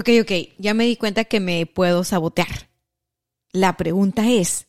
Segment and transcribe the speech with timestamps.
[0.00, 2.70] Ok, ok, ya me di cuenta que me puedo sabotear.
[3.52, 4.66] La pregunta es,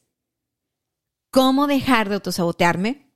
[1.31, 3.07] ¿cómo dejar de autosabotearme?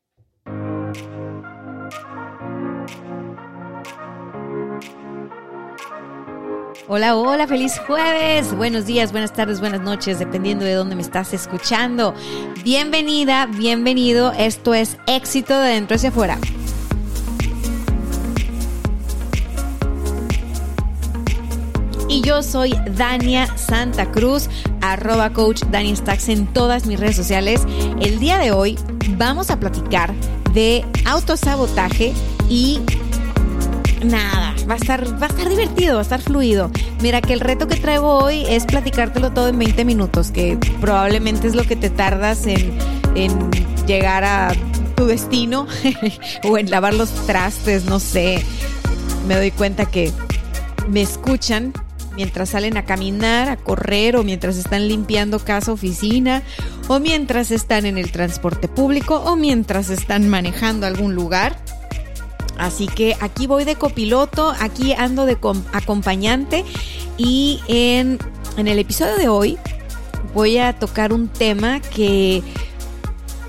[6.88, 8.56] Hola, hola, feliz jueves.
[8.56, 12.14] Buenos días, buenas tardes, buenas noches, dependiendo de dónde me estás escuchando.
[12.64, 14.32] Bienvenida, bienvenido.
[14.32, 16.40] Esto es éxito de dentro hacia afuera.
[22.16, 24.48] Y yo soy Dania Santa Cruz,
[24.80, 27.64] arroba coach Dania Stacks en todas mis redes sociales.
[28.00, 28.80] El día de hoy
[29.18, 30.14] vamos a platicar
[30.54, 32.14] de autosabotaje
[32.50, 32.80] y
[34.02, 36.72] nada, va a estar, va a estar divertido, va a estar fluido.
[37.02, 41.48] Mira que el reto que traigo hoy es platicártelo todo en 20 minutos, que probablemente
[41.48, 42.78] es lo que te tardas en,
[43.16, 43.52] en
[43.88, 44.54] llegar a
[44.96, 45.68] tu destino
[46.50, 48.42] o en lavar los trastes, no sé.
[49.28, 50.14] Me doy cuenta que
[50.88, 51.74] me escuchan
[52.16, 56.44] mientras salen a caminar, a correr o mientras están limpiando casa, oficina
[56.88, 61.58] o mientras están en el transporte público o mientras están manejando algún lugar.
[62.58, 65.38] Así que aquí voy de copiloto, aquí ando de
[65.74, 66.64] acompañante
[67.18, 68.18] y en,
[68.58, 69.58] en el episodio de hoy
[70.34, 72.44] voy a tocar un tema que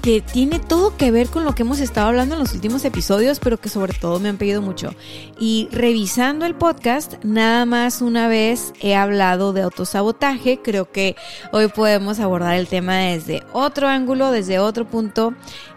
[0.06, 3.40] que tiene todo que ver con lo que hemos estado hablando en los últimos episodios,
[3.40, 4.94] pero que sobre todo me han pedido mucho.
[5.36, 10.60] Y revisando el podcast, nada más una vez he hablado de autosabotaje.
[10.62, 11.16] Creo que
[11.50, 15.34] hoy podemos abordar el tema desde otro ángulo, desde otro punto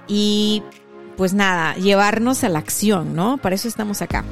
[0.07, 0.61] y
[1.17, 3.39] pues nada, llevarnos a la acción, ¿no?
[3.39, 4.23] Para eso estamos acá.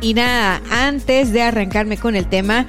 [0.00, 2.64] Y nada, antes de arrancarme con el tema,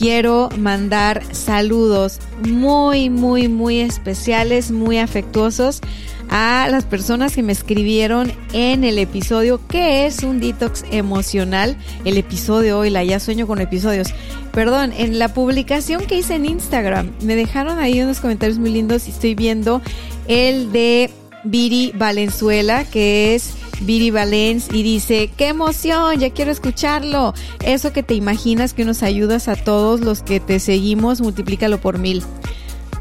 [0.00, 5.82] quiero mandar saludos muy, muy, muy especiales, muy afectuosos
[6.30, 11.76] a las personas que me escribieron en el episodio que es un detox emocional.
[12.06, 14.08] El episodio hoy, la ya sueño con episodios.
[14.52, 19.06] Perdón, en la publicación que hice en Instagram me dejaron ahí unos comentarios muy lindos
[19.06, 19.82] y estoy viendo
[20.28, 21.10] el de
[21.44, 27.34] Viri Valenzuela, que es Viri Valens, y dice, qué emoción, ya quiero escucharlo.
[27.64, 31.98] Eso que te imaginas que nos ayudas a todos los que te seguimos, multiplícalo por
[31.98, 32.22] mil.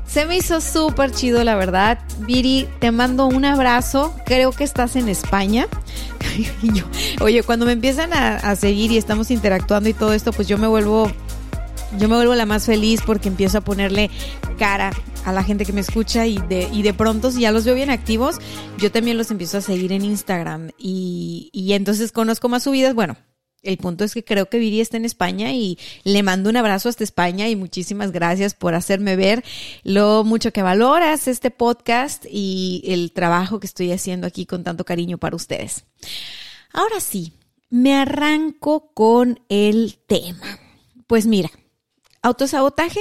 [0.08, 2.00] Se me hizo súper chido, la verdad.
[2.22, 4.16] Viri, te mando un abrazo.
[4.26, 5.68] Creo que estás en España.
[7.22, 10.58] oye, cuando me empiezan a, a seguir y estamos interactuando y todo esto, pues yo
[10.58, 11.12] me vuelvo
[11.98, 14.12] yo me vuelvo la más feliz porque empiezo a ponerle
[14.60, 14.92] cara
[15.26, 17.76] a la gente que me escucha y de, y de pronto si ya los veo
[17.76, 18.38] bien activos,
[18.78, 22.94] yo también los empiezo a seguir en Instagram y, y entonces conozco más su vida.
[22.94, 23.18] Bueno,
[23.62, 26.90] el punto es que creo que Viri está en España y le mando un abrazo
[26.90, 29.44] hasta España y muchísimas gracias por hacerme ver
[29.84, 34.86] lo mucho que valoras este podcast y el trabajo que estoy haciendo aquí con tanto
[34.86, 35.86] cariño para ustedes.
[36.72, 37.34] Ahora sí,
[37.70, 40.60] me arranco con el tema.
[41.08, 41.50] Pues mira,
[42.22, 43.00] Autosabotaje,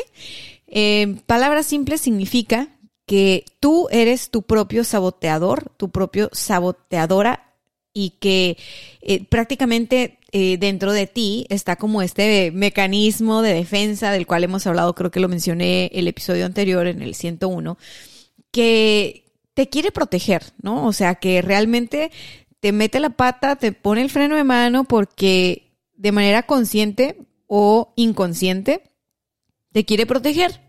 [0.68, 2.68] eh, palabras simples, significa
[3.06, 7.54] que tú eres tu propio saboteador, tu propio saboteadora
[7.94, 8.58] y que
[9.00, 14.66] eh, prácticamente eh, dentro de ti está como este mecanismo de defensa del cual hemos
[14.66, 17.78] hablado, creo que lo mencioné el episodio anterior, en el 101,
[18.52, 19.24] que
[19.54, 20.86] te quiere proteger, ¿no?
[20.86, 22.12] O sea, que realmente
[22.60, 27.94] te mete la pata, te pone el freno de mano porque de manera consciente o
[27.96, 28.82] inconsciente
[29.72, 30.60] te quiere proteger.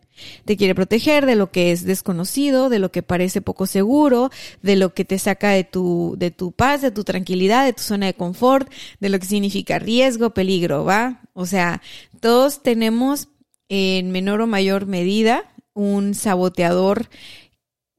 [0.43, 4.75] Te quiere proteger de lo que es desconocido, de lo que parece poco seguro, de
[4.75, 8.07] lo que te saca de tu, de tu paz, de tu tranquilidad, de tu zona
[8.07, 8.69] de confort,
[8.99, 11.21] de lo que significa riesgo, peligro, ¿va?
[11.33, 11.81] O sea,
[12.19, 13.29] todos tenemos
[13.69, 17.07] en menor o mayor medida un saboteador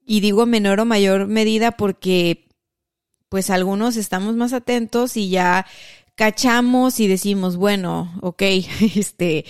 [0.05, 2.49] y digo menor o mayor medida porque
[3.29, 5.65] pues algunos estamos más atentos y ya
[6.17, 8.43] cachamos y decimos, bueno, ok,
[8.97, 9.47] este,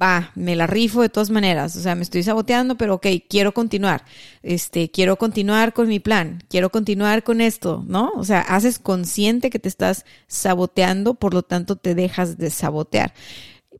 [0.00, 3.52] va, me la rifo de todas maneras, o sea, me estoy saboteando, pero ok, quiero
[3.54, 4.04] continuar,
[4.42, 8.12] este, quiero continuar con mi plan, quiero continuar con esto, ¿no?
[8.16, 13.14] O sea, haces consciente que te estás saboteando, por lo tanto te dejas de sabotear.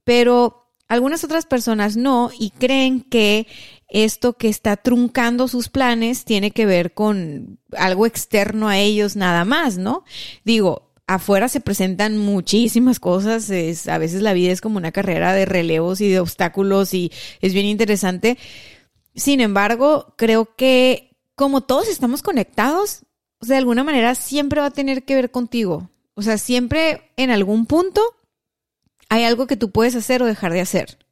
[0.04, 3.46] Pero Algunas otras personas no y creen que
[3.88, 9.46] esto que está truncando sus planes tiene que ver con algo externo a ellos nada
[9.46, 10.04] más, ¿no?
[10.44, 15.32] Digo, afuera se presentan muchísimas cosas, es, a veces la vida es como una carrera
[15.32, 18.38] de relevos y de obstáculos y es bien interesante.
[19.14, 23.02] Sin embargo, creo que como todos estamos conectados,
[23.40, 25.90] de alguna manera siempre va a tener que ver contigo.
[26.14, 28.00] O sea, siempre en algún punto
[29.08, 31.03] hay algo que tú puedes hacer o dejar de hacer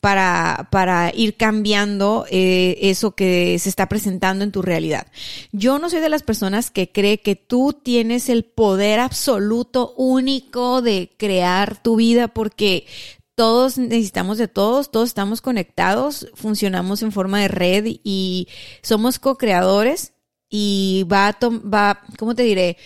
[0.00, 5.06] para, para ir cambiando eh, eso que se está presentando en tu realidad.
[5.52, 10.82] Yo no soy de las personas que cree que tú tienes el poder absoluto único
[10.82, 12.86] de crear tu vida porque
[13.34, 18.48] todos necesitamos de todos, todos estamos conectados, funcionamos en forma de red y
[18.82, 20.12] somos co-creadores
[20.50, 22.76] y va a, va, ¿cómo te diré?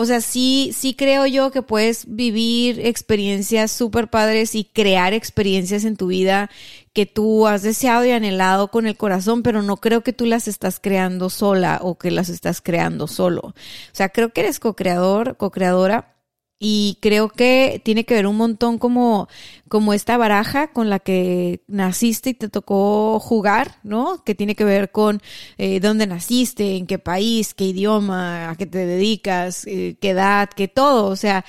[0.00, 5.84] O sea, sí, sí creo yo que puedes vivir experiencias súper padres y crear experiencias
[5.84, 6.50] en tu vida
[6.92, 10.46] que tú has deseado y anhelado con el corazón, pero no creo que tú las
[10.46, 13.40] estás creando sola o que las estás creando solo.
[13.40, 13.54] O
[13.90, 16.14] sea, creo que eres co-creador, co-creadora
[16.58, 19.28] y creo que tiene que ver un montón como,
[19.68, 24.24] como esta baraja con la que naciste y te tocó jugar, ¿no?
[24.24, 25.22] Que tiene que ver con
[25.56, 30.50] eh, dónde naciste, en qué país, qué idioma, a qué te dedicas, eh, qué edad,
[30.50, 31.06] qué todo.
[31.06, 31.44] O sea,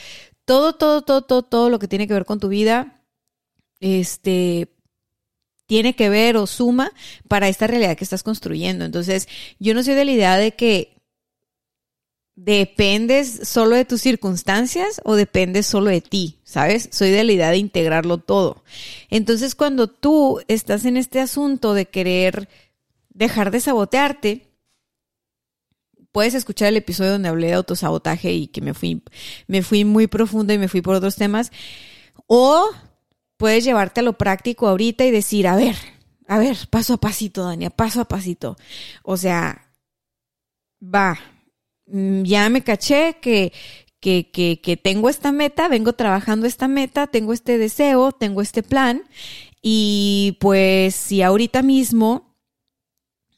[0.46, 3.04] todo, todo, todo, todo, todo lo que tiene que ver con tu vida,
[3.80, 4.70] este,
[5.66, 6.92] tiene que ver o suma
[7.28, 8.86] para esta realidad que estás construyendo.
[8.86, 9.28] Entonces,
[9.60, 10.99] yo no soy de la idea de que
[12.42, 16.40] ¿Dependes solo de tus circunstancias o dependes solo de ti?
[16.46, 16.88] ¿Sabes?
[16.90, 18.64] Soy de la idea de integrarlo todo.
[19.10, 22.48] Entonces, cuando tú estás en este asunto de querer
[23.10, 24.54] dejar de sabotearte,
[26.14, 29.04] puedes escuchar el episodio donde hablé de autosabotaje y que me fui,
[29.48, 31.52] me fui muy profundo y me fui por otros temas.
[32.26, 32.70] O
[33.36, 35.76] puedes llevarte a lo práctico ahorita y decir, a ver,
[36.26, 38.56] a ver, paso a pasito, Dania, paso a pasito.
[39.04, 39.74] O sea,
[40.82, 41.20] va,
[42.24, 43.52] ya me caché que,
[44.00, 49.04] que, que, tengo esta meta, vengo trabajando esta meta, tengo este deseo, tengo este plan
[49.62, 52.36] y pues si ahorita mismo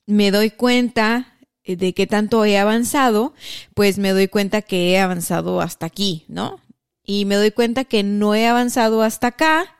[0.05, 3.33] me doy cuenta de que tanto he avanzado,
[3.73, 6.59] pues me doy cuenta que he avanzado hasta aquí, ¿no?
[7.03, 9.77] Y me doy cuenta que no he avanzado hasta acá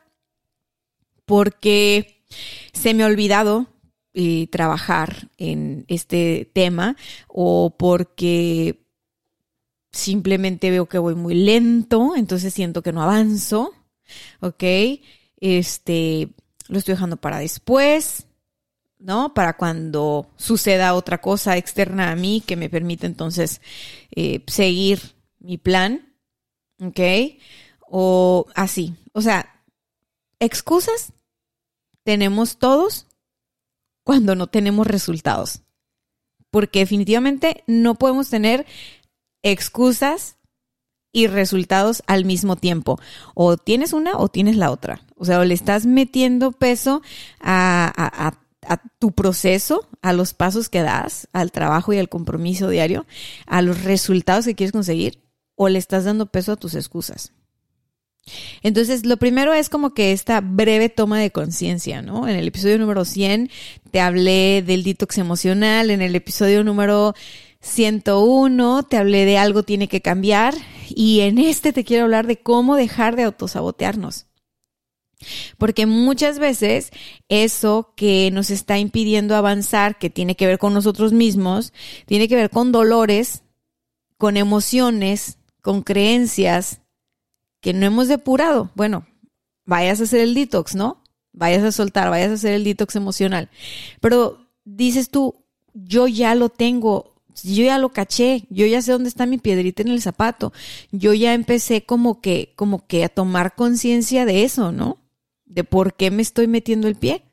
[1.25, 2.23] porque
[2.73, 3.68] se me ha olvidado
[4.13, 6.98] eh, trabajar en este tema
[7.28, 8.81] o porque
[9.92, 13.74] simplemente veo que voy muy lento, entonces siento que no avanzo,
[14.40, 14.63] ¿ok?
[15.38, 16.30] Este,
[16.68, 18.28] lo estoy dejando para después,
[19.00, 19.34] ¿no?
[19.34, 23.62] Para cuando suceda otra cosa externa a mí que me permita entonces
[24.16, 25.00] eh, seguir
[25.40, 26.16] mi plan,
[26.80, 27.00] ¿ok?
[27.90, 29.64] O así, o sea,
[30.40, 31.14] excusas
[32.04, 33.07] tenemos todos
[34.03, 35.62] cuando no tenemos resultados.
[36.50, 38.65] Porque definitivamente no podemos tener
[39.42, 40.38] excusas
[41.13, 43.00] y resultados al mismo tiempo.
[43.36, 45.01] O tienes una o tienes la otra.
[45.15, 47.01] O sea, o le estás metiendo peso
[47.39, 48.38] a,
[49.00, 53.06] tu proceso, a los pasos que das, al trabajo y al compromiso diario,
[53.47, 55.19] a los resultados que quieres conseguir,
[55.56, 57.33] o le estás dando peso a tus excusas.
[58.62, 62.27] Entonces, lo primero es como que esta breve toma de conciencia, ¿no?
[62.27, 63.50] En el episodio número 100
[63.89, 67.15] te hablé del detox emocional, en el episodio número
[67.62, 70.56] 101 te hablé de algo tiene que cambiar
[70.90, 74.28] y en este te quiero hablar de cómo dejar de autosabotearnos.
[75.57, 76.90] Porque muchas veces
[77.30, 81.73] eso que nos está impidiendo avanzar, que tiene que ver con nosotros mismos,
[82.07, 83.44] tiene que ver con dolores,
[84.18, 86.81] con emociones, con creencias,
[87.61, 89.06] que no hemos depurado, bueno,
[89.65, 91.01] vayas a hacer el detox, ¿no?
[91.31, 93.49] Vayas a soltar, vayas a hacer el detox emocional.
[94.01, 95.35] Pero dices tú,
[95.73, 97.13] yo ya lo tengo,
[97.44, 100.51] yo ya lo caché, yo ya sé dónde está mi piedrita en el zapato.
[100.91, 104.97] Yo ya empecé como que, como que a tomar conciencia de eso, ¿no?
[105.45, 107.23] De por qué me estoy metiendo el pie.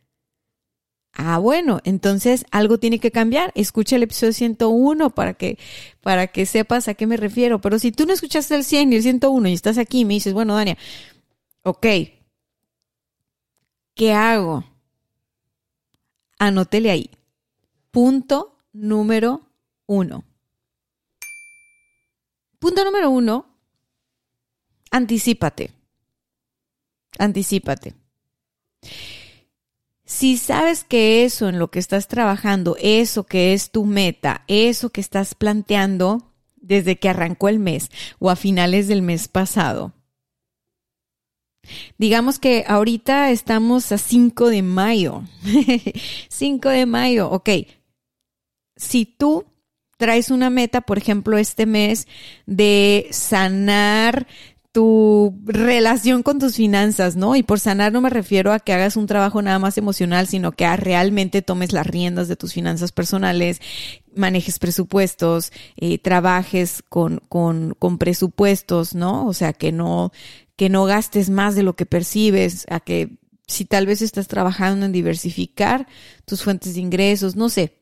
[1.20, 3.50] Ah, bueno, entonces algo tiene que cambiar.
[3.56, 5.58] Escucha el episodio 101 para que,
[6.00, 7.60] para que sepas a qué me refiero.
[7.60, 10.14] Pero si tú no escuchaste el 100 y el 101 y estás aquí y me
[10.14, 10.78] dices, bueno, Dania,
[11.64, 11.86] ok,
[13.96, 14.64] ¿qué hago?
[16.38, 17.10] Anótele ahí.
[17.90, 19.40] Punto número
[19.86, 20.24] uno.
[22.60, 23.44] Punto número uno,
[24.92, 25.72] anticípate.
[27.18, 27.96] Anticípate.
[30.08, 34.88] Si sabes que eso en lo que estás trabajando, eso que es tu meta, eso
[34.88, 39.92] que estás planteando desde que arrancó el mes o a finales del mes pasado,
[41.98, 45.24] Digamos que ahorita estamos a 5 de mayo.
[46.30, 47.50] 5 de mayo, ok.
[48.76, 49.44] Si tú
[49.98, 52.08] traes una meta, por ejemplo, este mes
[52.46, 54.26] de sanar
[54.72, 57.36] tu relación con tus finanzas, ¿no?
[57.36, 60.52] Y por sanar no me refiero a que hagas un trabajo nada más emocional, sino
[60.52, 63.60] que realmente tomes las riendas de tus finanzas personales,
[64.14, 69.26] manejes presupuestos, eh, trabajes con, con, con presupuestos, ¿no?
[69.26, 70.12] O sea, que no,
[70.56, 74.84] que no gastes más de lo que percibes, a que si tal vez estás trabajando
[74.84, 75.88] en diversificar
[76.26, 77.78] tus fuentes de ingresos, no sé,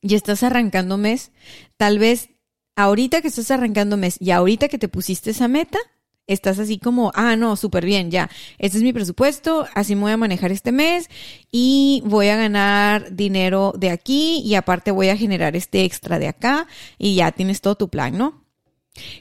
[0.00, 1.32] y estás arrancando mes,
[1.76, 2.30] tal vez
[2.76, 5.78] ahorita que estás arrancando mes y ahorita que te pusiste esa meta,
[6.28, 10.12] estás así como, ah, no, súper bien, ya, este es mi presupuesto, así me voy
[10.12, 11.08] a manejar este mes
[11.50, 16.28] y voy a ganar dinero de aquí y aparte voy a generar este extra de
[16.28, 16.68] acá
[16.98, 18.44] y ya tienes todo tu plan, ¿no?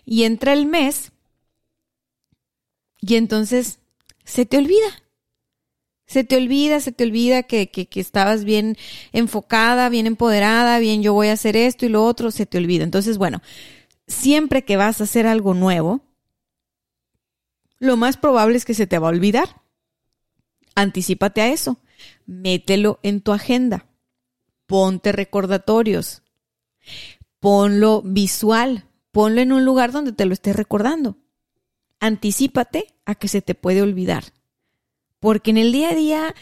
[0.05, 1.11] Y entra el mes
[3.01, 3.79] y entonces
[4.23, 5.03] se te olvida.
[6.05, 8.77] Se te olvida, se te olvida que, que, que, estabas bien
[9.11, 12.85] enfocada, bien empoderada, bien yo voy a hacer esto y lo otro, se te olvida.
[12.85, 13.41] Entonces, bueno,
[14.07, 16.06] siempre que vas a hacer algo nuevo,
[17.79, 19.61] lo más probable es que se te va a olvidar.
[20.75, 21.79] Anticípate a eso.
[22.25, 23.87] Mételo en tu agenda.
[24.65, 26.23] Ponte recordatorios.
[27.39, 28.85] Ponlo visual.
[29.11, 31.17] Ponlo en un lugar donde te lo estés recordando.
[31.99, 34.25] Anticípate a que se te puede olvidar.
[35.19, 36.35] Porque en el día a día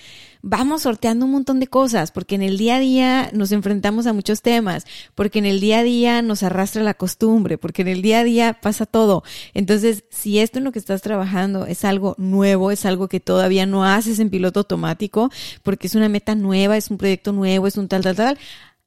[0.47, 4.13] vamos sorteando un montón de cosas, porque en el día a día nos enfrentamos a
[4.13, 4.85] muchos temas,
[5.15, 8.23] porque en el día a día nos arrastra la costumbre, porque en el día a
[8.23, 9.23] día pasa todo.
[9.55, 13.65] Entonces, si esto en lo que estás trabajando es algo nuevo, es algo que todavía
[13.65, 15.31] no haces en piloto automático,
[15.63, 18.37] porque es una meta nueva, es un proyecto nuevo, es un tal, tal, tal,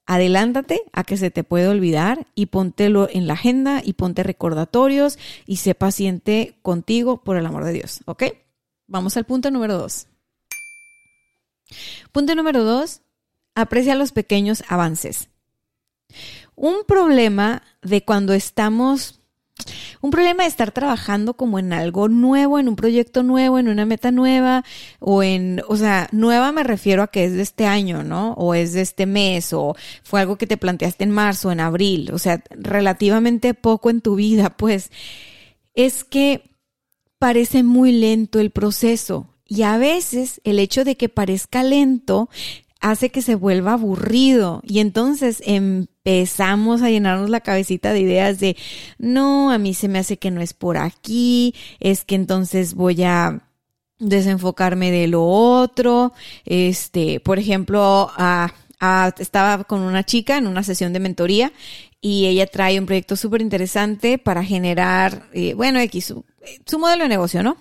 [0.07, 5.19] adelántate a que se te puede olvidar y póntelo en la agenda y ponte recordatorios
[5.45, 8.23] y sé paciente contigo por el amor de Dios, ¿ok?
[8.87, 10.08] Vamos al punto número dos.
[12.13, 13.03] Punto número dos,
[13.55, 15.29] aprecia los pequeños avances.
[16.55, 19.19] Un problema de cuando estamos
[20.01, 23.85] un problema de estar trabajando como en algo nuevo, en un proyecto nuevo, en una
[23.87, 24.65] meta nueva,
[25.01, 28.33] o en, o sea, nueva me refiero a que es de este año, ¿no?
[28.35, 32.13] O es de este mes, o fue algo que te planteaste en marzo, en abril,
[32.13, 34.91] o sea, relativamente poco en tu vida, pues,
[35.75, 36.51] es que
[37.19, 39.29] parece muy lento el proceso.
[39.49, 42.29] Y a veces el hecho de que parezca lento
[42.81, 44.63] hace que se vuelva aburrido.
[44.65, 48.57] Y entonces empezamos a llenarnos la cabecita de ideas de,
[48.99, 53.03] no, a mí se me hace que no es por aquí, es que entonces voy
[53.03, 53.43] a
[53.99, 56.13] desenfocarme de lo otro,
[56.45, 58.11] este, por ejemplo,
[59.19, 61.53] estaba con una chica en una sesión de mentoría
[62.01, 66.15] y ella trae un proyecto súper interesante para generar, eh, bueno, X,
[66.67, 67.57] su modelo de negocio, ¿no?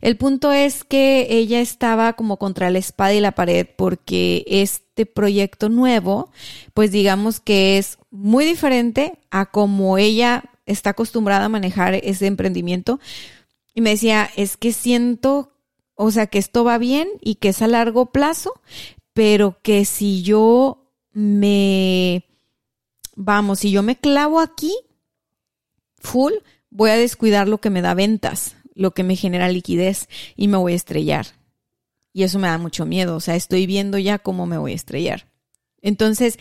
[0.00, 5.06] El punto es que ella estaba como contra la espada y la pared porque este
[5.06, 6.30] proyecto nuevo,
[6.74, 13.00] pues digamos que es muy diferente a como ella está acostumbrada a manejar ese emprendimiento.
[13.74, 15.52] Y me decía, es que siento,
[15.94, 18.60] o sea, que esto va bien y que es a largo plazo,
[19.12, 22.27] pero que si yo me,
[23.18, 24.72] vamos, si yo me clavo aquí,
[25.98, 26.32] full,
[26.70, 30.56] voy a descuidar lo que me da ventas, lo que me genera liquidez y me
[30.56, 31.26] voy a estrellar.
[32.12, 34.76] Y eso me da mucho miedo, o sea, estoy viendo ya cómo me voy a
[34.76, 35.26] estrellar.
[35.82, 36.38] Entonces,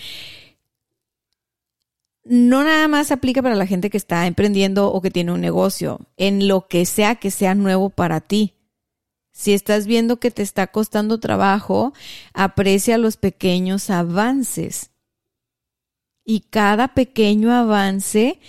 [2.24, 6.00] no nada más aplica para la gente que está emprendiendo o que tiene un negocio,
[6.16, 8.54] en lo que sea que sea nuevo para ti.
[9.32, 11.94] Si estás viendo que te está costando trabajo,
[12.34, 14.92] aprecia los pequeños avances.
[16.30, 18.42] Y cada pequeño avance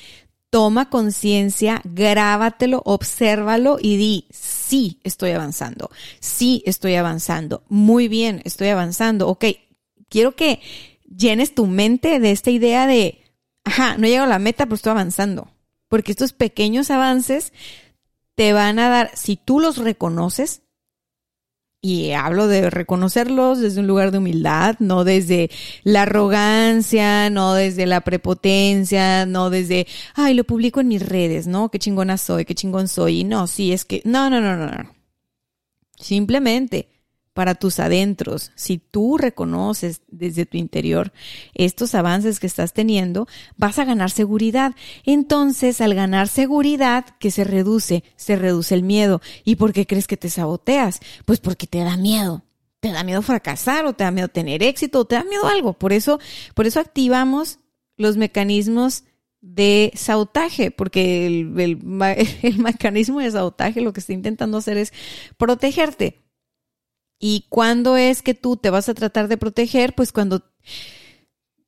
[0.51, 8.69] toma conciencia, grábatelo, obsérvalo y di, sí, estoy avanzando, sí, estoy avanzando, muy bien, estoy
[8.69, 9.45] avanzando, ok,
[10.09, 10.61] quiero que
[11.05, 13.23] llenes tu mente de esta idea de,
[13.63, 15.49] ajá, no he llegado a la meta, pero estoy avanzando,
[15.87, 17.53] porque estos pequeños avances
[18.35, 20.63] te van a dar, si tú los reconoces,
[21.81, 25.51] y hablo de reconocerlos desde un lugar de humildad, no desde
[25.85, 31.71] la arrogancia, no desde la prepotencia, no desde, ay, lo publico en mis redes, ¿no?
[31.71, 33.21] Qué chingona soy, qué chingón soy.
[33.21, 34.91] Y no, sí, es que, no, no, no, no, no.
[35.97, 36.89] Simplemente
[37.39, 41.13] para tus adentros, si tú reconoces desde tu interior
[41.55, 44.75] estos avances que estás teniendo, vas a ganar seguridad.
[45.05, 48.03] Entonces, al ganar seguridad, que se reduce?
[48.17, 49.21] Se reduce el miedo.
[49.45, 50.99] ¿Y por qué crees que te saboteas?
[51.27, 52.43] Pues porque te da miedo.
[52.81, 55.75] Te da miedo fracasar o te da miedo tener éxito o te da miedo algo.
[55.75, 56.19] Por eso,
[56.57, 57.61] por eso activamos
[57.97, 59.05] los mecanismos
[59.41, 64.93] de sabotaje, porque el, el, mecanismo de sabotaje lo que está intentando hacer es
[65.37, 66.28] protegerte.
[67.19, 69.95] ¿Y cuándo es que tú te vas a tratar de proteger?
[69.95, 70.43] Pues cuando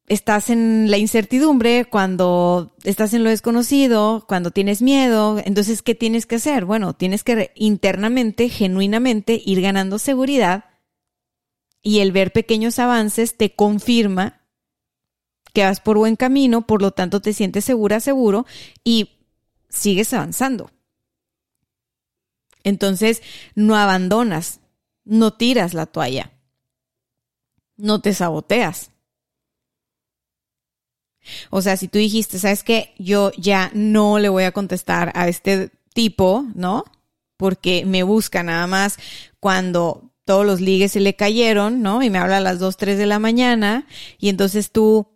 [0.07, 6.27] estás en la incertidumbre, cuando estás en lo desconocido, cuando tienes miedo, entonces, ¿qué tienes
[6.27, 6.65] que hacer?
[6.65, 10.65] Bueno, tienes que internamente, genuinamente, ir ganando seguridad
[11.83, 14.41] y el ver pequeños avances te confirma
[15.53, 18.47] que vas por buen camino, por lo tanto te sientes segura, seguro
[18.85, 19.11] y
[19.69, 20.71] sigues avanzando.
[22.63, 23.23] Entonces,
[23.55, 24.60] no abandonas,
[25.11, 26.33] no tiras la toalla,
[27.77, 28.91] no te saboteas.
[31.51, 32.95] O sea, si tú dijiste, ¿sabes qué?
[32.99, 36.85] Yo ya no le voy a contestar a este tipo, ¿no?
[37.37, 38.99] Porque me busca nada más
[39.39, 42.03] cuando todos los ligues se le cayeron, ¿no?
[42.03, 43.87] Y me habla a las 2, 3 de la mañana
[44.19, 45.07] y entonces tú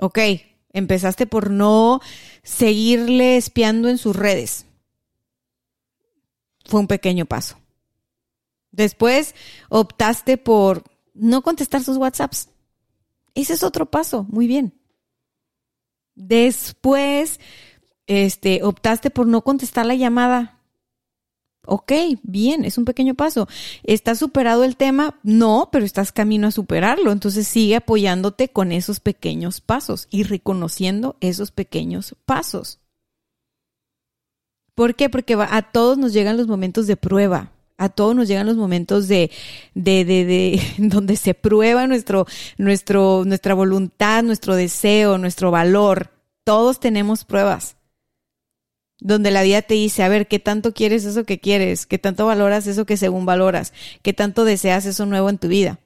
[0.00, 0.18] Ok,
[0.72, 2.00] empezaste por no
[2.42, 4.64] seguirle espiando en sus redes.
[6.64, 7.58] Fue un pequeño paso.
[8.70, 9.34] Después
[9.68, 10.84] optaste por
[11.14, 12.48] no contestar sus WhatsApps.
[13.34, 14.74] Ese es otro paso, muy bien.
[16.14, 17.38] Después,
[18.06, 20.58] este, optaste por no contestar la llamada.
[21.70, 23.46] Ok, bien, es un pequeño paso.
[23.82, 25.20] ¿Estás superado el tema?
[25.22, 27.12] No, pero estás camino a superarlo.
[27.12, 32.80] Entonces sigue apoyándote con esos pequeños pasos y reconociendo esos pequeños pasos.
[34.74, 35.10] ¿Por qué?
[35.10, 37.52] Porque a todos nos llegan los momentos de prueba.
[37.78, 39.30] A todos nos llegan los momentos de,
[39.74, 42.26] de, de, de donde se prueba nuestro,
[42.58, 46.10] nuestro, nuestra voluntad, nuestro deseo, nuestro valor.
[46.44, 47.76] Todos tenemos pruebas
[49.00, 51.86] donde la vida te dice, a ver, ¿qué tanto quieres eso que quieres?
[51.86, 53.72] ¿Qué tanto valoras eso que según valoras?
[54.02, 55.78] ¿Qué tanto deseas eso nuevo en tu vida?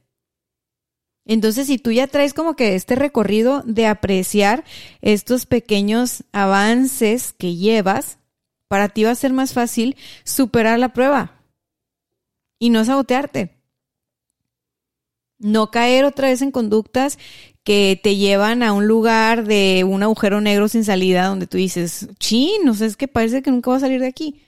[1.25, 4.65] Entonces, si tú ya traes como que este recorrido de apreciar
[5.03, 8.19] estos pequeños avances que llevas,
[8.67, 11.42] para ti va a ser más fácil superar la prueba
[12.62, 13.57] y no sabotearte.
[15.40, 17.19] No caer otra vez en conductas
[17.64, 22.09] que te llevan a un lugar de un agujero negro sin salida donde tú dices,
[22.21, 24.42] chin, no es que parece que nunca va a salir de aquí.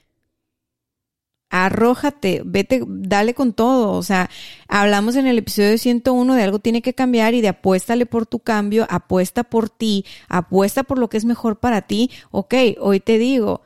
[1.51, 3.91] Arrójate, vete, dale con todo.
[3.99, 4.31] O sea,
[4.69, 8.39] hablamos en el episodio 101 de algo tiene que cambiar y de apuéstale por tu
[8.39, 12.13] cambio, apuesta por ti, apuesta por lo que es mejor para ti.
[12.31, 13.63] Ok, hoy te digo,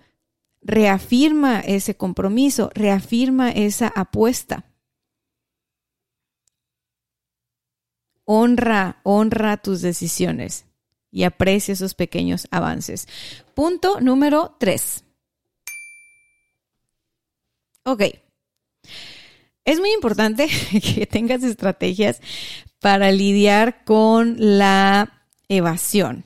[0.63, 4.65] reafirma ese compromiso, reafirma esa apuesta.
[8.25, 10.67] Honra, honra tus decisiones
[11.11, 13.09] y aprecia esos pequeños avances.
[13.55, 15.05] Punto número tres.
[17.85, 18.03] Ok.
[19.65, 20.49] Es muy importante
[20.95, 22.21] que tengas estrategias
[22.81, 26.25] para lidiar con la evasión.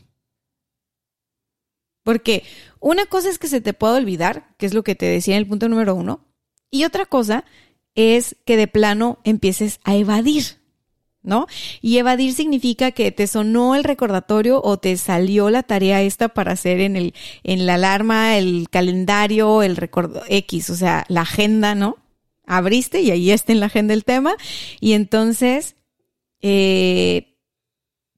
[2.02, 2.44] Porque
[2.82, 5.42] una cosa es que se te pueda olvidar, que es lo que te decía en
[5.42, 6.26] el punto número uno,
[6.70, 7.44] y otra cosa
[7.94, 10.60] es que de plano empieces a evadir.
[11.22, 11.46] ¿no?
[11.80, 16.52] Y evadir significa que te sonó el recordatorio o te salió la tarea esta para
[16.52, 17.14] hacer en el,
[17.44, 21.98] en la alarma, el calendario, el recuerdo X, o sea, la agenda, ¿no?
[22.44, 24.34] Abriste y ahí está en la agenda el tema.
[24.80, 25.76] Y entonces,
[26.40, 27.38] eh,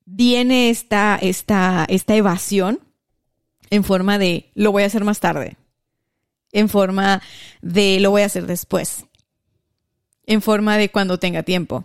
[0.06, 2.80] viene esta, esta, esta evasión
[3.74, 5.56] en forma de lo voy a hacer más tarde,
[6.52, 7.22] en forma
[7.62, 9.04] de lo voy a hacer después,
[10.26, 11.84] en forma de cuando tenga tiempo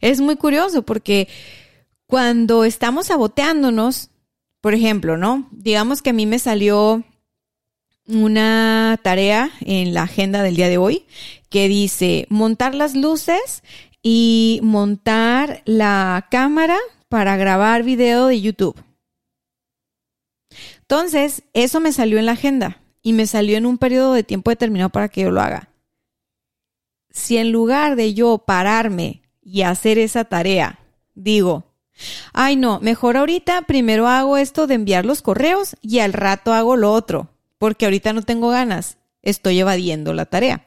[0.00, 1.28] es muy curioso porque
[2.06, 4.10] cuando estamos saboteándonos,
[4.60, 5.48] por ejemplo, ¿no?
[5.50, 7.02] Digamos que a mí me salió
[8.06, 11.06] una tarea en la agenda del día de hoy
[11.50, 13.64] que dice montar las luces
[14.02, 16.76] y montar la cámara
[17.08, 18.85] para grabar video de YouTube.
[20.80, 24.50] Entonces, eso me salió en la agenda y me salió en un periodo de tiempo
[24.50, 25.70] determinado para que yo lo haga.
[27.10, 30.80] Si en lugar de yo pararme y hacer esa tarea.
[31.14, 31.72] Digo,
[32.32, 36.76] ay no, mejor ahorita primero hago esto de enviar los correos y al rato hago
[36.76, 40.65] lo otro, porque ahorita no tengo ganas, estoy evadiendo la tarea.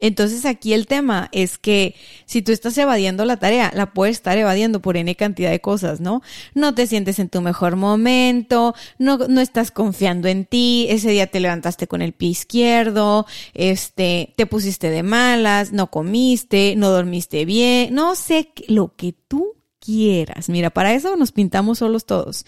[0.00, 1.94] Entonces aquí el tema es que
[2.26, 6.00] si tú estás evadiendo la tarea, la puedes estar evadiendo por N cantidad de cosas,
[6.00, 6.22] ¿no?
[6.54, 11.26] No te sientes en tu mejor momento, no, no estás confiando en ti, ese día
[11.26, 17.44] te levantaste con el pie izquierdo, este, te pusiste de malas, no comiste, no dormiste
[17.44, 20.48] bien, no sé lo que tú quieras.
[20.48, 22.44] Mira, para eso nos pintamos solos todos.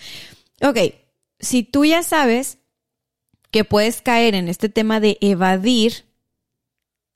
[0.63, 0.79] Ok,
[1.39, 2.59] si tú ya sabes
[3.51, 6.05] que puedes caer en este tema de evadir,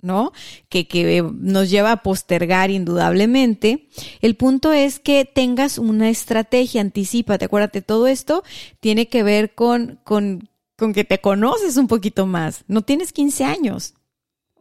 [0.05, 0.33] ¿no?
[0.69, 3.89] Que, que nos lleva a postergar indudablemente.
[4.21, 8.45] El punto es que tengas una estrategia, anticipate, acuérdate, todo esto
[8.81, 12.65] tiene que ver con, con, con que te conoces un poquito más.
[12.69, 13.95] No tienes 15 años,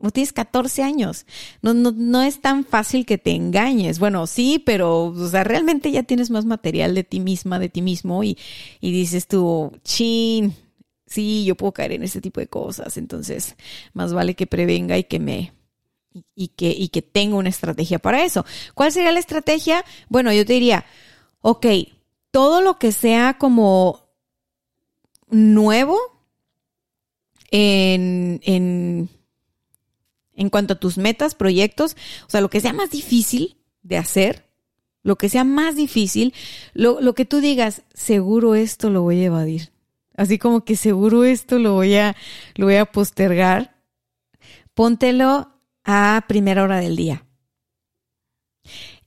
[0.03, 1.25] no tienes 14 años.
[1.61, 3.99] No, no, no es tan fácil que te engañes.
[3.99, 7.81] Bueno, sí, pero, o sea, realmente ya tienes más material de ti misma, de ti
[7.81, 8.37] mismo y,
[8.81, 10.55] y dices tú, chin,
[11.05, 13.55] sí, yo puedo caer en ese tipo de cosas, entonces
[13.93, 15.53] más vale que prevenga y que me
[16.35, 18.45] y que, y que tenga una estrategia para eso.
[18.75, 19.83] ¿Cuál sería la estrategia?
[20.09, 20.85] Bueno, yo te diría,
[21.41, 21.65] ok,
[22.31, 24.09] todo lo que sea como
[25.29, 25.97] nuevo
[27.51, 29.09] en, en,
[30.35, 31.95] en cuanto a tus metas, proyectos,
[32.27, 34.47] o sea, lo que sea más difícil de hacer,
[35.03, 36.33] lo que sea más difícil,
[36.73, 39.72] lo, lo que tú digas, seguro esto lo voy a evadir.
[40.15, 42.15] Así como que seguro esto lo voy a,
[42.55, 43.75] lo voy a postergar.
[44.73, 45.51] Póntelo
[45.83, 47.25] a primera hora del día.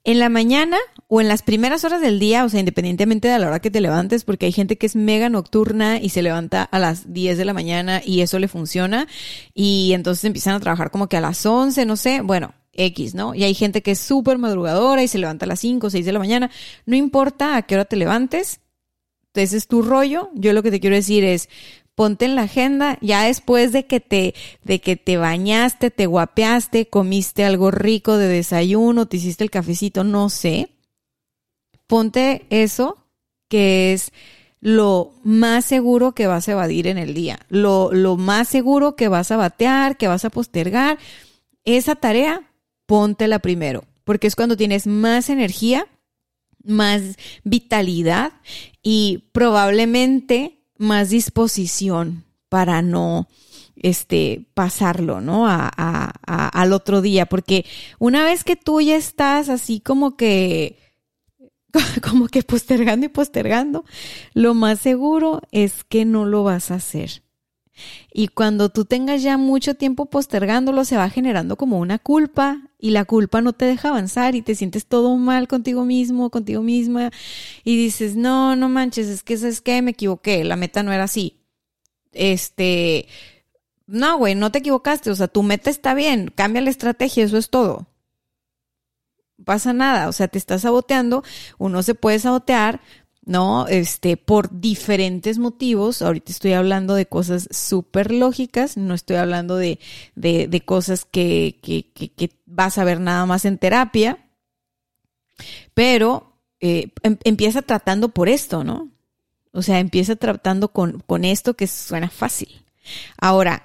[0.04, 0.76] En la mañana
[1.08, 3.80] o en las primeras horas del día, o sea, independientemente de la hora que te
[3.80, 7.44] levantes, porque hay gente que es mega nocturna y se levanta a las 10 de
[7.44, 9.08] la mañana y eso le funciona
[9.52, 13.34] y entonces empiezan a trabajar como que a las 11, no sé, bueno, X, ¿no?
[13.34, 16.04] Y hay gente que es súper madrugadora y se levanta a las 5 o 6
[16.04, 16.50] de la mañana.
[16.84, 18.60] No importa a qué hora te levantes,
[19.42, 20.30] ese es tu rollo.
[20.34, 21.48] Yo lo que te quiero decir es,
[21.96, 26.88] ponte en la agenda, ya después de que te, de que te bañaste, te guapeaste,
[26.88, 30.68] comiste algo rico de desayuno, te hiciste el cafecito, no sé.
[31.86, 32.98] Ponte eso
[33.48, 34.12] que es
[34.60, 39.08] lo más seguro que vas a evadir en el día, lo, lo más seguro que
[39.08, 40.98] vas a batear, que vas a postergar.
[41.64, 42.50] Esa tarea,
[42.84, 45.86] póntela primero, porque es cuando tienes más energía
[46.66, 48.32] más vitalidad
[48.82, 53.28] y probablemente más disposición para no
[53.76, 55.46] este pasarlo, ¿no?
[55.46, 55.68] A,
[56.26, 57.66] al otro día, porque
[57.98, 60.78] una vez que tú ya estás así como que
[62.02, 63.84] como que postergando y postergando,
[64.34, 67.22] lo más seguro es que no lo vas a hacer.
[68.12, 72.90] Y cuando tú tengas ya mucho tiempo postergándolo, se va generando como una culpa y
[72.90, 77.10] la culpa no te deja avanzar y te sientes todo mal contigo mismo, contigo misma
[77.64, 81.04] y dices, no, no manches, es que es que me equivoqué, la meta no era
[81.04, 81.40] así.
[82.12, 83.06] Este,
[83.86, 87.38] no, güey, no te equivocaste, o sea, tu meta está bien, cambia la estrategia, eso
[87.38, 87.86] es todo.
[89.44, 91.22] Pasa nada, o sea, te estás saboteando,
[91.58, 92.80] uno se puede sabotear,
[93.26, 93.66] ¿no?
[93.66, 96.00] Este, por diferentes motivos.
[96.00, 99.78] Ahorita estoy hablando de cosas súper lógicas, no estoy hablando de,
[100.14, 104.30] de, cosas que, que, que, vas a ver nada más en terapia,
[105.74, 108.90] pero eh, em, empieza tratando por esto, ¿no?
[109.52, 112.64] O sea, empieza tratando con, con esto que suena fácil.
[113.18, 113.64] Ahora,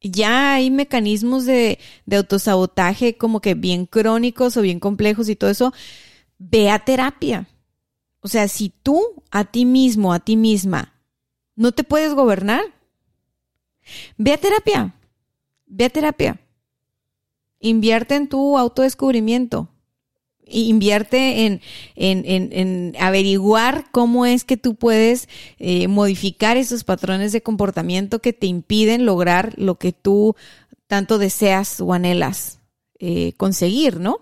[0.00, 5.50] ya hay mecanismos de, de autosabotaje como que bien crónicos o bien complejos y todo
[5.50, 5.72] eso.
[6.38, 7.48] Ve a terapia
[8.20, 10.94] o sea, si tú a ti mismo, a ti misma,
[11.54, 12.62] no te puedes gobernar,
[14.16, 14.94] ve a terapia,
[15.66, 16.40] ve a terapia.
[17.60, 19.68] Invierte en tu autodescubrimiento.
[20.50, 21.60] Invierte en,
[21.96, 25.28] en, en, averiguar cómo es que tú puedes
[25.58, 30.36] eh, modificar esos patrones de comportamiento que te impiden lograr lo que tú
[30.86, 32.60] tanto deseas o anhelas
[32.98, 34.20] eh, conseguir, ¿no?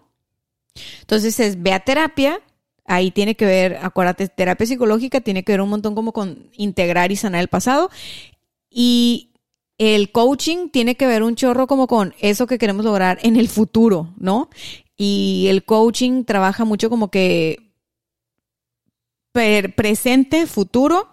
[1.01, 2.41] Entonces es, ve a terapia,
[2.87, 7.13] Ahí tiene que ver, acuérdate, terapia psicológica tiene que ver un montón como con integrar
[7.13, 7.91] y sanar el pasado.
[8.71, 9.31] Y
[9.79, 13.49] el coaching tiene que ver un chorro como con eso que queremos lograr en el
[13.49, 14.49] futuro, ¿no?
[14.97, 17.73] Y el coaching trabaja mucho como que
[19.33, 21.09] presente, futuro.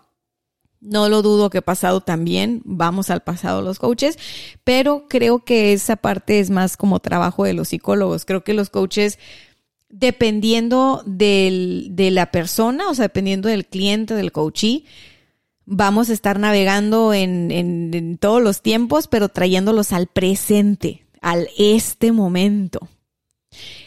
[0.79, 4.17] No lo dudo que pasado también, vamos al pasado los coaches,
[4.65, 8.25] pero creo que esa parte es más como trabajo de los psicólogos.
[8.25, 9.17] Creo que los coaches
[9.93, 14.85] dependiendo del, de la persona, o sea, dependiendo del cliente, del coachee,
[15.65, 22.11] vamos a estar navegando en, en, todos los tiempos, pero trayéndolos al presente, al este
[22.11, 22.89] momento.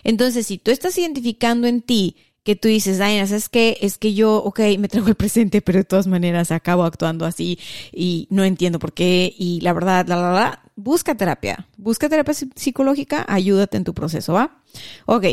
[0.05, 3.77] Entonces, si tú estás identificando en ti que tú dices, Diana, ¿sabes qué?
[3.81, 7.59] Es que yo, ok, me traigo el presente, pero de todas maneras acabo actuando así
[7.93, 9.35] y no entiendo por qué.
[9.37, 11.69] Y la verdad, la, la, la, busca terapia.
[11.77, 14.63] Busca terapia psicológica, ayúdate en tu proceso, ¿va?
[15.07, 15.25] Ok,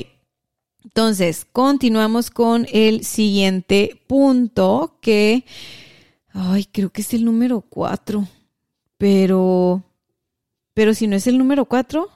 [0.83, 5.45] entonces, continuamos con el siguiente punto que,
[6.31, 8.27] ay, creo que es el número cuatro,
[8.97, 9.83] pero,
[10.73, 12.09] pero si no es el número cuatro,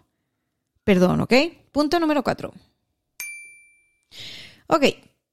[0.84, 1.34] perdón, ¿ok?
[1.72, 2.54] Punto número cuatro.
[4.68, 4.84] Ok,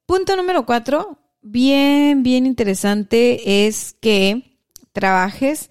[0.07, 4.59] punto número cuatro, bien, bien interesante es que
[4.93, 5.71] trabajes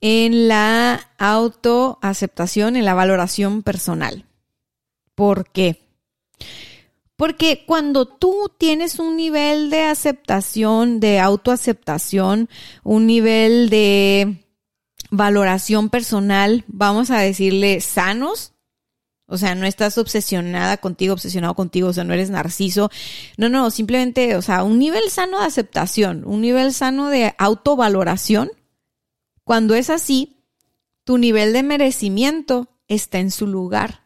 [0.00, 4.26] en la autoaceptación, en la valoración personal.
[5.14, 5.86] ¿Por qué?
[7.16, 12.50] Porque cuando tú tienes un nivel de aceptación, de autoaceptación,
[12.84, 14.44] un nivel de
[15.10, 18.52] valoración personal, vamos a decirle sanos,
[19.28, 22.90] o sea, no estás obsesionada contigo, obsesionado contigo, o sea, no eres narciso.
[23.36, 28.50] No, no, simplemente, o sea, un nivel sano de aceptación, un nivel sano de autovaloración.
[29.42, 30.44] Cuando es así,
[31.02, 34.02] tu nivel de merecimiento está en su lugar.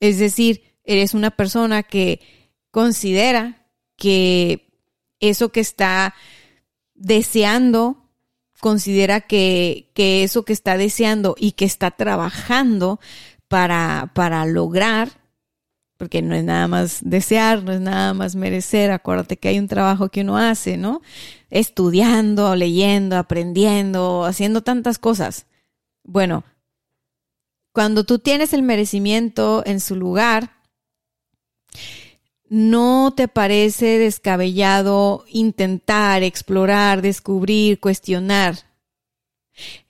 [0.00, 2.20] Es decir, eres una persona que
[2.70, 3.66] considera
[3.96, 4.68] que
[5.20, 6.14] eso que está
[6.94, 7.96] deseando,
[8.60, 13.00] considera que, que eso que está deseando y que está trabajando
[13.48, 15.10] para, para lograr,
[15.96, 19.68] porque no es nada más desear, no es nada más merecer, acuérdate que hay un
[19.68, 21.02] trabajo que uno hace, ¿no?
[21.50, 25.46] Estudiando, leyendo, aprendiendo, haciendo tantas cosas.
[26.02, 26.44] Bueno,
[27.72, 30.63] cuando tú tienes el merecimiento en su lugar,
[32.48, 38.58] no te parece descabellado intentar, explorar, descubrir, cuestionar.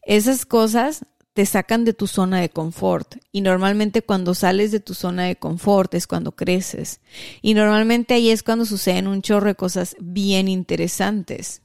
[0.03, 3.17] Esas cosas te sacan de tu zona de confort.
[3.33, 7.01] Y normalmente cuando sales de tu zona de confort es cuando creces.
[7.43, 11.63] Y normalmente ahí es cuando suceden un chorro de cosas bien interesantes.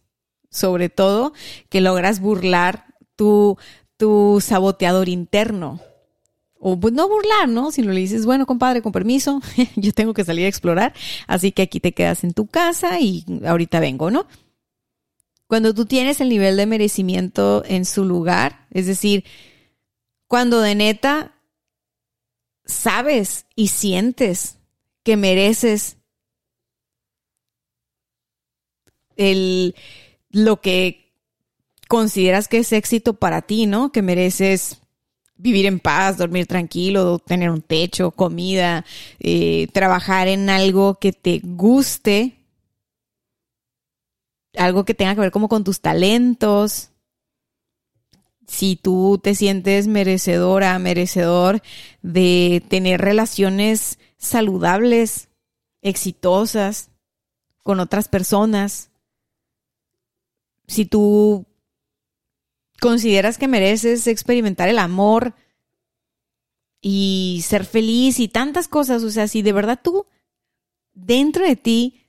[0.49, 1.33] Sobre todo
[1.69, 3.57] que logras burlar tu,
[3.95, 5.79] tu saboteador interno.
[6.59, 7.71] O pues no burlar, ¿no?
[7.71, 9.41] Si no le dices, bueno, compadre, con permiso,
[9.75, 10.93] yo tengo que salir a explorar,
[11.25, 14.27] así que aquí te quedas en tu casa y ahorita vengo, ¿no?
[15.47, 19.23] Cuando tú tienes el nivel de merecimiento en su lugar, es decir,
[20.27, 21.33] cuando de neta
[22.65, 24.59] sabes y sientes
[25.03, 25.97] que mereces
[29.15, 29.75] el,
[30.29, 31.13] lo que
[31.87, 33.91] consideras que es éxito para ti, ¿no?
[33.91, 34.78] Que mereces
[35.39, 38.85] vivir en paz, dormir tranquilo, tener un techo, comida,
[39.19, 42.35] eh, trabajar en algo que te guste,
[44.55, 46.91] algo que tenga que ver como con tus talentos,
[48.45, 51.61] si tú te sientes merecedora, merecedor
[52.01, 55.29] de tener relaciones saludables,
[55.81, 56.89] exitosas
[57.63, 58.89] con otras personas,
[60.67, 61.45] si tú
[62.79, 65.33] consideras que mereces experimentar el amor
[66.81, 70.05] y ser feliz y tantas cosas, o sea, si de verdad tú
[70.93, 72.05] dentro de ti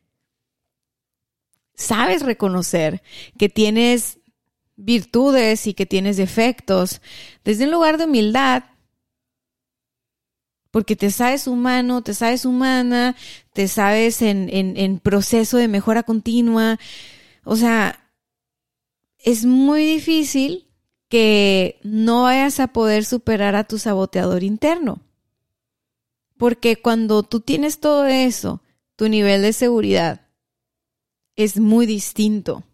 [1.75, 3.03] sabes reconocer
[3.39, 4.19] que tienes
[4.77, 7.01] virtudes y que tienes defectos,
[7.45, 8.65] desde un lugar de humildad,
[10.71, 13.17] porque te sabes humano, te sabes humana,
[13.53, 16.79] te sabes en, en, proceso de mejora continua.
[17.45, 18.00] O sea,
[19.25, 20.67] es muy difícil
[21.09, 25.01] que no vayas a poder superar a tu saboteador interno.
[26.37, 28.63] Porque cuando tú tienes todo eso,
[28.97, 30.29] tu nivel de seguridad
[31.37, 32.65] es muy distinto.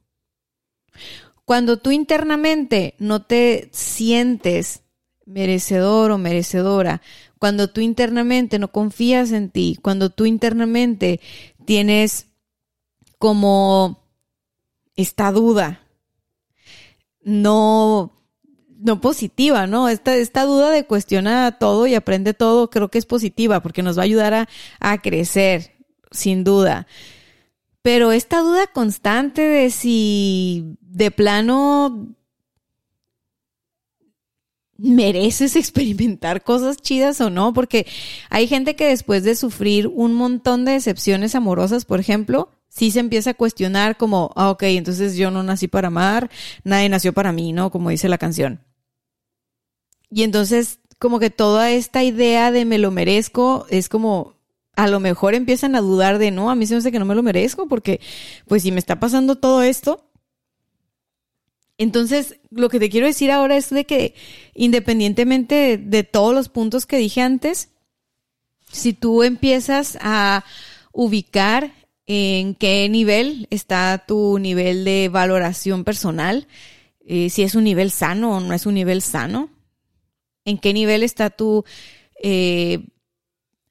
[1.45, 4.83] Cuando tú internamente no te sientes
[5.25, 7.03] merecedor o merecedora,
[7.39, 11.21] cuando tú internamente no confías en ti, cuando tú internamente
[11.65, 12.27] tienes
[13.19, 14.05] como
[14.95, 15.86] esta duda,
[17.27, 18.13] no,
[18.79, 19.89] no positiva, ¿no?
[19.89, 23.99] Esta, esta duda de cuestiona todo y aprende todo, creo que es positiva porque nos
[23.99, 25.73] va a ayudar a, a crecer,
[26.13, 26.87] sin duda.
[27.83, 32.15] Pero esta duda constante de si de plano
[34.79, 37.89] mereces experimentar cosas chidas o no, porque
[38.31, 43.01] hay gente que después de sufrir un montón de decepciones amorosas, por ejemplo, sí se
[43.01, 46.31] empieza a cuestionar como, ah, ok, entonces yo no nací para amar,
[46.63, 47.71] nadie nació para mí, ¿no?
[47.71, 48.61] Como dice la canción.
[50.11, 54.35] Y entonces, como que toda esta idea de me lo merezco es como,
[54.75, 57.07] a lo mejor empiezan a dudar de, no, a mí se me hace que no
[57.07, 58.01] me lo merezco porque,
[58.47, 60.11] pues si me está pasando todo esto.
[61.79, 64.15] Entonces, lo que te quiero decir ahora es de que
[64.55, 67.71] independientemente de, todos los puntos que dije antes,
[68.71, 70.45] si tú empiezas a
[70.93, 71.73] ubicar
[72.07, 76.47] en qué nivel está tu nivel de valoración personal,
[77.07, 79.51] eh, si es un nivel sano o no es un nivel sano,
[80.45, 81.65] en qué nivel está tu
[82.23, 82.85] eh,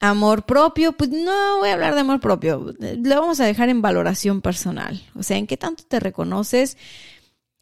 [0.02, 3.82] Amor propio, pues no voy a hablar de amor propio, lo vamos a dejar en
[3.82, 5.02] valoración personal.
[5.16, 6.78] O sea, en qué tanto te reconoces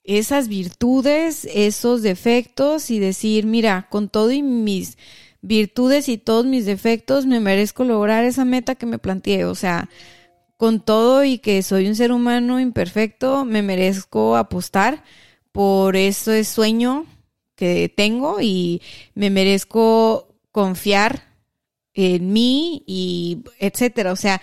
[0.04, 4.98] esas virtudes, esos defectos y decir, mira, con todo y mis
[5.42, 9.46] virtudes y todos mis defectos, me merezco lograr esa meta que me planteé.
[9.46, 9.90] O sea,
[10.64, 15.04] con todo y que soy un ser humano imperfecto, me merezco apostar
[15.52, 17.06] por ese sueño
[17.58, 18.82] que tengo y
[19.14, 21.36] me merezco confiar
[21.94, 24.14] en mí y etcétera.
[24.14, 24.42] O sea,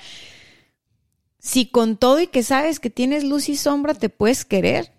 [1.38, 4.92] si con todo y que sabes que tienes luz y sombra te puedes querer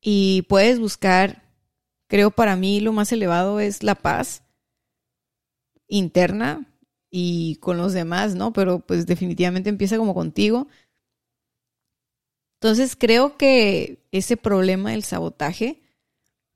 [0.00, 1.44] y puedes buscar,
[2.08, 4.42] creo para mí lo más elevado es la paz
[5.86, 6.66] interna
[7.10, 8.52] y con los demás, ¿no?
[8.52, 10.68] Pero pues definitivamente empieza como contigo.
[12.60, 15.80] Entonces creo que ese problema del sabotaje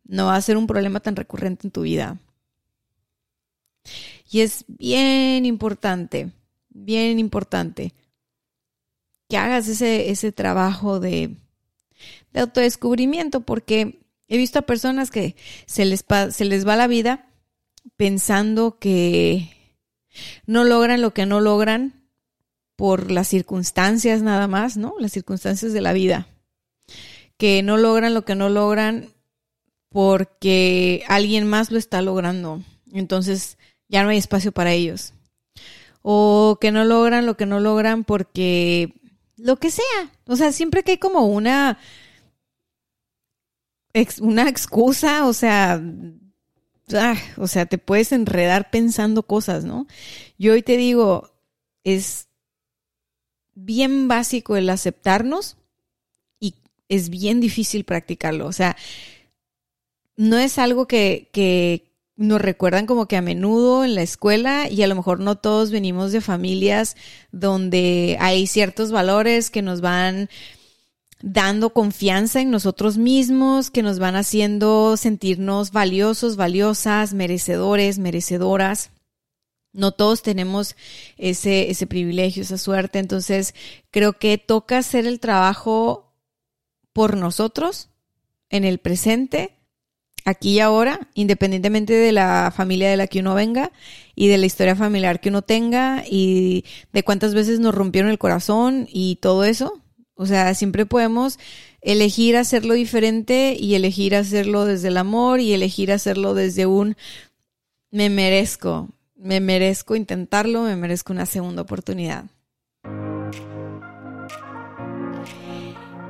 [0.05, 2.21] no va a ser un problema tan recurrente en tu vida.
[4.31, 6.33] Y es bien importante,
[6.71, 7.95] bien importante
[9.29, 11.37] que hagas ese, ese trabajo de,
[12.33, 15.37] de autodescubrimiento, porque he visto a personas que
[15.67, 17.29] se les, se les va la vida
[17.97, 19.51] pensando que
[20.47, 22.03] no logran lo que no logran
[22.77, 24.95] por las circunstancias nada más, ¿no?
[24.99, 26.27] Las circunstancias de la vida.
[27.37, 29.09] Que no logran lo que no logran
[29.89, 32.63] porque alguien más lo está logrando.
[32.93, 35.13] Entonces ya no hay espacio para ellos.
[36.03, 38.95] O que no logran lo que no logran porque
[39.37, 40.11] lo que sea.
[40.27, 41.79] O sea, siempre que hay como una
[44.21, 45.81] una excusa, o sea,
[46.95, 49.87] ah, o sea, te puedes enredar pensando cosas, ¿no?
[50.39, 51.33] Yo hoy te digo,
[51.85, 52.29] es
[53.55, 55.57] bien básico el aceptarnos
[56.41, 56.55] y
[56.89, 58.47] es bien difícil practicarlo.
[58.47, 58.77] O sea,
[60.17, 64.83] no es algo que, que nos recuerdan como que a menudo en la escuela y
[64.83, 66.97] a lo mejor no todos venimos de familias
[67.33, 70.29] donde hay ciertos valores que nos van
[71.23, 78.91] dando confianza en nosotros mismos, que nos van haciendo sentirnos valiosos, valiosas, merecedores, merecedoras.
[79.73, 80.77] No todos tenemos
[81.17, 82.99] ese, ese privilegio, esa suerte.
[82.99, 83.55] Entonces,
[83.91, 86.13] creo que toca hacer el trabajo
[86.93, 87.89] por nosotros
[88.51, 89.57] en el presente,
[90.25, 93.73] aquí y ahora, independientemente de la familia de la que uno venga
[94.15, 98.19] y de la historia familiar que uno tenga y de cuántas veces nos rompieron el
[98.19, 99.83] corazón y todo eso.
[100.15, 101.39] O sea, siempre podemos
[101.81, 106.97] elegir hacerlo diferente y elegir hacerlo desde el amor y elegir hacerlo desde un
[107.91, 112.25] me merezco, me merezco intentarlo, me merezco una segunda oportunidad.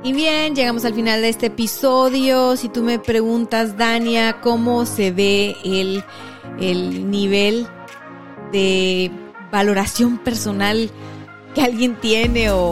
[0.05, 2.57] Y bien, llegamos al final de este episodio.
[2.57, 6.03] Si tú me preguntas, Dania, cómo se ve el,
[6.59, 7.67] el nivel
[8.51, 9.09] de
[9.49, 10.89] valoración personal
[11.55, 12.71] que alguien tiene o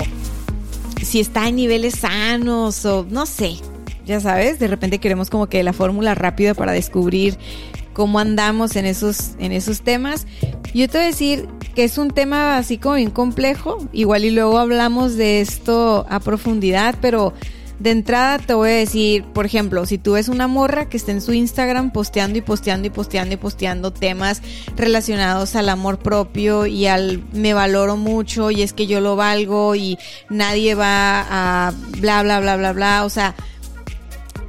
[1.03, 3.57] si está en niveles sanos o no sé,
[4.05, 7.37] ya sabes, de repente queremos como que la fórmula rápida para descubrir
[7.93, 10.25] cómo andamos en esos, en esos temas.
[10.73, 14.31] Yo te voy a decir que es un tema así como bien complejo, igual y
[14.31, 17.33] luego hablamos de esto a profundidad, pero
[17.81, 21.11] de entrada te voy a decir, por ejemplo, si tú ves una morra que está
[21.11, 24.43] en su Instagram posteando y posteando y posteando y posteando temas
[24.75, 29.73] relacionados al amor propio y al me valoro mucho y es que yo lo valgo
[29.73, 29.97] y
[30.29, 31.25] nadie va
[31.67, 33.33] a bla bla bla bla bla, o sea,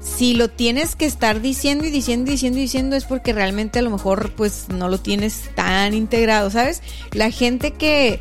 [0.02, 3.78] si lo tienes que estar diciendo y diciendo y diciendo y diciendo es porque realmente
[3.78, 6.82] a lo mejor pues no lo tienes tan integrado, ¿sabes?
[7.12, 8.20] La gente que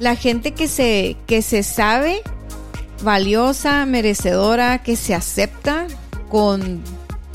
[0.00, 2.22] la gente que se que se sabe
[3.02, 5.86] valiosa, merecedora, que se acepta
[6.28, 6.82] con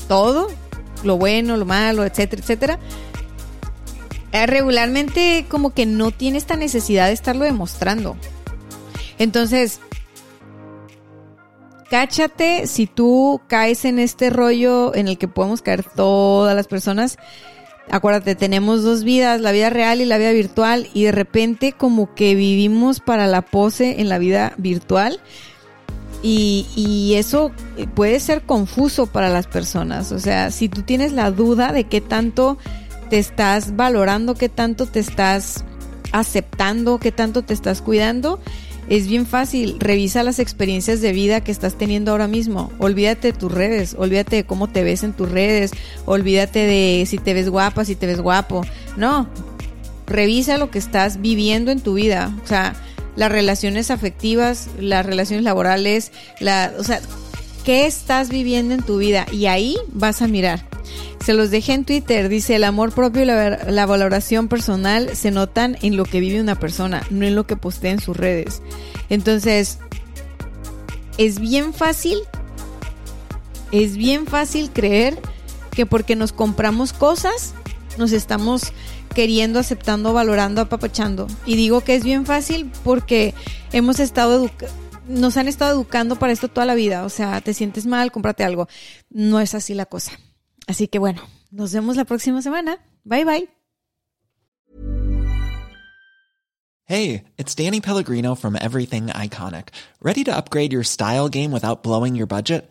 [0.08, 0.48] todo,
[1.04, 2.78] lo bueno, lo malo, etcétera, etcétera.
[4.32, 8.16] Eh, regularmente como que no tiene esta necesidad de estarlo demostrando.
[9.18, 9.80] Entonces,
[11.90, 17.18] cáchate si tú caes en este rollo en el que podemos caer todas las personas.
[17.88, 22.14] Acuérdate, tenemos dos vidas, la vida real y la vida virtual, y de repente como
[22.14, 25.20] que vivimos para la pose en la vida virtual.
[26.22, 27.52] Y, y, eso
[27.94, 30.12] puede ser confuso para las personas.
[30.12, 32.58] O sea, si tú tienes la duda de qué tanto
[33.10, 35.64] te estás valorando, qué tanto te estás
[36.12, 38.40] aceptando, qué tanto te estás cuidando,
[38.88, 42.70] es bien fácil, revisa las experiencias de vida que estás teniendo ahora mismo.
[42.78, 45.72] Olvídate de tus redes, olvídate de cómo te ves en tus redes,
[46.04, 48.62] olvídate de si te ves guapa, si te ves guapo.
[48.96, 49.28] No,
[50.06, 52.32] revisa lo que estás viviendo en tu vida.
[52.44, 52.74] O sea,
[53.16, 57.00] las relaciones afectivas, las relaciones laborales, la, o sea,
[57.64, 59.26] ¿qué estás viviendo en tu vida?
[59.32, 60.64] Y ahí vas a mirar.
[61.24, 65.76] Se los dejé en Twitter, dice el amor propio y la, valoración personal se notan
[65.82, 68.62] en lo que vive una persona, no en lo que postea en sus redes.
[69.08, 69.78] Entonces,
[71.18, 72.18] es bien fácil,
[73.72, 75.18] es bien fácil creer
[75.72, 77.54] que porque nos compramos cosas,
[77.98, 78.72] nos estamos
[79.16, 81.26] queriendo, aceptando, valorando, apapachando.
[81.46, 83.32] Y digo que es bien fácil porque
[83.72, 84.50] hemos estado
[85.08, 87.02] nos han estado educando para esto toda la vida.
[87.06, 88.68] O sea, te sientes mal, cómprate algo.
[89.08, 90.12] No es así la cosa.
[90.66, 92.78] Así que bueno, nos vemos la próxima semana.
[93.04, 93.48] Bye bye.
[96.84, 99.68] Hey, it's Danny Pellegrino from Everything Iconic.
[100.02, 102.70] Ready to upgrade your style game without blowing your budget?